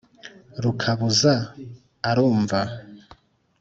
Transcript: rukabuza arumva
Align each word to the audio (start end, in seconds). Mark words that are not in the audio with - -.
rukabuza 0.63 1.33
arumva 2.09 2.59